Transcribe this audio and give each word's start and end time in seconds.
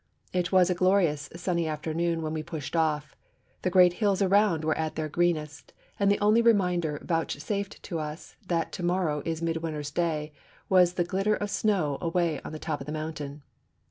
It 0.33 0.51
was 0.51 0.71
a 0.71 0.73
glorious 0.73 1.29
sunny 1.35 1.67
afternoon 1.67 2.23
when 2.23 2.33
we 2.33 2.41
pushed 2.41 2.75
off; 2.75 3.15
the 3.61 3.69
great 3.69 3.93
hills 4.01 4.19
around 4.19 4.63
were 4.65 4.75
at 4.75 4.95
their 4.95 5.07
greenest; 5.07 5.73
and 5.99 6.09
the 6.09 6.17
only 6.19 6.41
reminder 6.41 6.99
vouchsafed 7.05 7.83
to 7.83 7.99
us 7.99 8.35
that 8.47 8.71
to 8.71 8.81
morrow 8.81 9.21
is 9.25 9.43
midwinter's 9.43 9.91
day 9.91 10.33
was 10.69 10.93
the 10.93 11.03
glitter 11.03 11.35
of 11.35 11.51
snow 11.51 11.99
away 12.01 12.41
on 12.41 12.51
the 12.51 12.57
top 12.57 12.79
of 12.79 12.87
the 12.87 12.91
mountain. 12.91 13.43